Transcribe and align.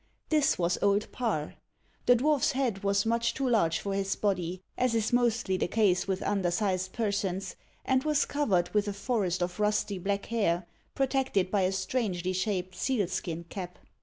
This 0.29 0.57
was 0.57 0.79
Old 0.81 1.11
Parr. 1.11 1.53
The 2.07 2.15
dwarfs 2.15 2.53
head 2.53 2.83
was 2.83 3.05
much 3.05 3.35
too 3.35 3.47
large 3.47 3.77
for 3.77 3.93
his 3.93 4.15
body, 4.15 4.63
as 4.75 4.95
is 4.95 5.13
mostly 5.13 5.57
the 5.57 5.67
case 5.67 6.07
with 6.07 6.23
undersized 6.23 6.91
persons, 6.91 7.55
and 7.85 8.03
was 8.03 8.25
covered 8.25 8.69
with 8.73 8.87
a 8.87 8.93
forest 8.93 9.43
of 9.43 9.59
rusty 9.59 9.99
black 9.99 10.25
hair, 10.25 10.65
protected 10.95 11.51
by 11.51 11.61
a 11.61 11.71
strangely 11.71 12.33
shaped 12.33 12.73
seal 12.73 13.05
skin 13.07 13.43
cap. 13.43 13.77